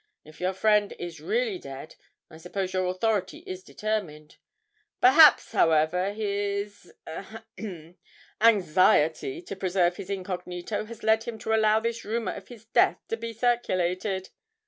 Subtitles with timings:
[0.25, 1.93] If your friend is really dead,
[2.27, 4.37] I suppose your authority is determined.
[4.99, 7.99] Perhaps, however, his ahem
[8.41, 12.97] anxiety to preserve his incognito has led him to allow this rumour of his death
[13.09, 14.29] to be circulated?'